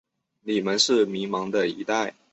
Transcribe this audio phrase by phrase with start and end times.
[0.41, 2.15] 你们是迷惘的一代。